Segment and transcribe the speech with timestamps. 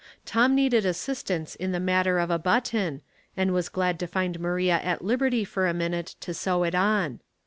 [0.25, 3.03] Tom needed assistance in the matter of a button,
[3.37, 7.19] and was glad to find Maria at liberty for a minute to sew it on.